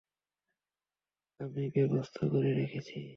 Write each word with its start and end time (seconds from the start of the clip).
আমি 1.39 1.63
ব্যবস্থা 1.75 2.23
করে 2.27 2.51
রেখেছি। 2.53 2.97